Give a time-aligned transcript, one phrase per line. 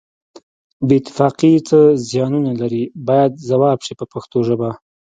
[0.87, 4.69] بې اتفاقي څه زیانونه لري باید ځواب شي په پښتو ژبه.